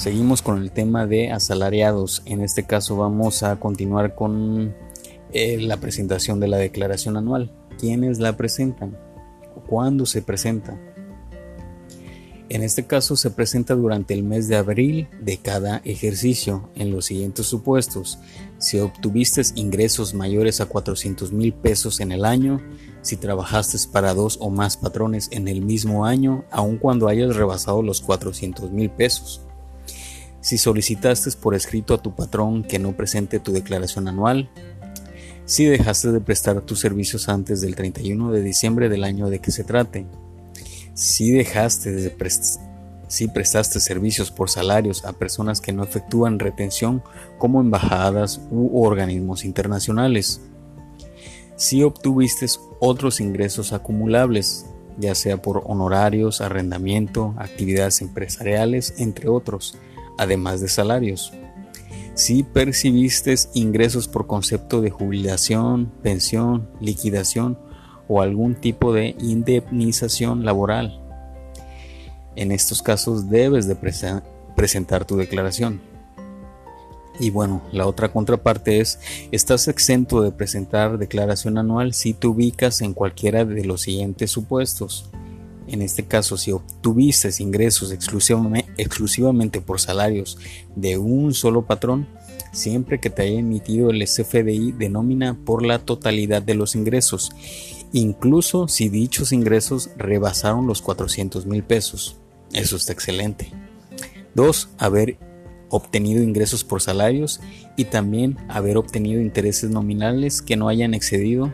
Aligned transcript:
Seguimos 0.00 0.40
con 0.40 0.62
el 0.62 0.70
tema 0.70 1.06
de 1.06 1.30
asalariados. 1.30 2.22
En 2.24 2.40
este 2.40 2.64
caso 2.64 2.96
vamos 2.96 3.42
a 3.42 3.60
continuar 3.60 4.14
con 4.14 4.74
eh, 5.30 5.58
la 5.60 5.76
presentación 5.76 6.40
de 6.40 6.48
la 6.48 6.56
declaración 6.56 7.18
anual. 7.18 7.52
¿Quiénes 7.78 8.18
la 8.18 8.34
presentan? 8.34 8.96
¿Cuándo 9.68 10.06
se 10.06 10.22
presenta? 10.22 10.80
En 12.48 12.62
este 12.62 12.86
caso 12.86 13.14
se 13.14 13.30
presenta 13.30 13.74
durante 13.74 14.14
el 14.14 14.22
mes 14.22 14.48
de 14.48 14.56
abril 14.56 15.06
de 15.20 15.36
cada 15.36 15.82
ejercicio 15.84 16.70
en 16.76 16.92
los 16.92 17.04
siguientes 17.04 17.44
supuestos. 17.44 18.18
Si 18.56 18.78
obtuviste 18.78 19.42
ingresos 19.54 20.14
mayores 20.14 20.62
a 20.62 20.66
400 20.66 21.30
mil 21.30 21.52
pesos 21.52 22.00
en 22.00 22.12
el 22.12 22.24
año, 22.24 22.62
si 23.02 23.18
trabajaste 23.18 23.76
para 23.92 24.14
dos 24.14 24.38
o 24.40 24.48
más 24.48 24.78
patrones 24.78 25.28
en 25.30 25.46
el 25.46 25.60
mismo 25.60 26.06
año, 26.06 26.46
aun 26.50 26.78
cuando 26.78 27.06
hayas 27.06 27.36
rebasado 27.36 27.82
los 27.82 28.00
400 28.00 28.70
mil 28.70 28.88
pesos. 28.88 29.42
Si 30.40 30.56
solicitaste 30.58 31.30
por 31.32 31.54
escrito 31.54 31.94
a 31.94 32.02
tu 32.02 32.14
patrón 32.14 32.62
que 32.64 32.78
no 32.78 32.96
presente 32.96 33.40
tu 33.40 33.52
declaración 33.52 34.08
anual, 34.08 34.50
si 35.44 35.64
dejaste 35.64 36.12
de 36.12 36.20
prestar 36.20 36.60
tus 36.62 36.80
servicios 36.80 37.28
antes 37.28 37.60
del 37.60 37.74
31 37.74 38.30
de 38.30 38.42
diciembre 38.42 38.88
del 38.88 39.04
año 39.04 39.28
de 39.28 39.40
que 39.40 39.50
se 39.50 39.64
trate, 39.64 40.06
si 40.94 41.30
dejaste 41.30 41.92
de 41.92 42.14
si 43.08 43.26
prestaste 43.26 43.80
servicios 43.80 44.30
por 44.30 44.48
salarios 44.48 45.04
a 45.04 45.12
personas 45.12 45.60
que 45.60 45.72
no 45.72 45.82
efectúan 45.82 46.38
retención 46.38 47.02
como 47.38 47.60
embajadas 47.60 48.40
u 48.50 48.80
organismos 48.84 49.44
internacionales, 49.44 50.40
si 51.56 51.82
obtuviste 51.82 52.46
otros 52.78 53.20
ingresos 53.20 53.72
acumulables, 53.72 54.66
ya 54.98 55.14
sea 55.14 55.42
por 55.42 55.64
honorarios, 55.66 56.40
arrendamiento, 56.40 57.34
actividades 57.36 58.00
empresariales, 58.00 58.94
entre 58.98 59.28
otros, 59.28 59.76
además 60.20 60.60
de 60.60 60.68
salarios. 60.68 61.32
Si 62.14 62.42
percibiste 62.42 63.34
ingresos 63.54 64.06
por 64.06 64.26
concepto 64.26 64.82
de 64.82 64.90
jubilación, 64.90 65.90
pensión, 66.02 66.68
liquidación 66.78 67.58
o 68.06 68.20
algún 68.20 68.54
tipo 68.54 68.92
de 68.92 69.16
indemnización 69.18 70.44
laboral. 70.44 71.00
En 72.36 72.52
estos 72.52 72.82
casos 72.82 73.30
debes 73.30 73.66
de 73.66 73.76
presentar 74.56 75.06
tu 75.06 75.16
declaración. 75.16 75.80
Y 77.18 77.30
bueno, 77.30 77.62
la 77.72 77.86
otra 77.86 78.12
contraparte 78.12 78.80
es, 78.80 79.00
estás 79.32 79.68
exento 79.68 80.20
de 80.20 80.32
presentar 80.32 80.98
declaración 80.98 81.56
anual 81.56 81.94
si 81.94 82.12
te 82.12 82.26
ubicas 82.26 82.82
en 82.82 82.92
cualquiera 82.92 83.46
de 83.46 83.64
los 83.64 83.82
siguientes 83.82 84.30
supuestos. 84.30 85.08
En 85.70 85.82
este 85.82 86.04
caso, 86.04 86.36
si 86.36 86.52
obtuviste 86.52 87.30
ingresos 87.38 87.92
exclusivamente 87.92 89.60
por 89.60 89.80
salarios 89.80 90.36
de 90.76 90.98
un 90.98 91.32
solo 91.32 91.64
patrón, 91.64 92.08
siempre 92.52 93.00
que 93.00 93.08
te 93.08 93.22
haya 93.22 93.38
emitido 93.38 93.90
el 93.90 94.06
SFDI 94.06 94.72
de 94.72 94.88
nómina 94.88 95.38
por 95.44 95.64
la 95.64 95.78
totalidad 95.78 96.42
de 96.42 96.54
los 96.54 96.74
ingresos 96.74 97.30
incluso 97.92 98.68
si 98.68 98.88
dichos 98.88 99.32
ingresos 99.32 99.90
rebasaron 99.96 100.66
los 100.66 100.82
400 100.82 101.46
mil 101.46 101.62
pesos. 101.62 102.16
Eso 102.52 102.76
está 102.76 102.92
excelente. 102.92 103.52
2. 104.34 104.70
Haber 104.78 105.18
obtenido 105.70 106.22
ingresos 106.22 106.64
por 106.64 106.80
salarios 106.82 107.40
y 107.76 107.84
también 107.86 108.36
haber 108.48 108.76
obtenido 108.76 109.20
intereses 109.20 109.70
nominales 109.70 110.42
que 110.42 110.56
no 110.56 110.68
hayan 110.68 110.94
excedido 110.94 111.52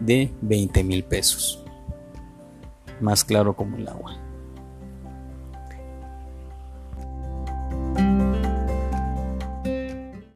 de 0.00 0.30
20 0.42 0.84
mil 0.84 1.04
pesos. 1.04 1.64
Más 3.00 3.24
claro 3.24 3.54
como 3.54 3.76
el 3.76 3.88
agua. 3.88 4.16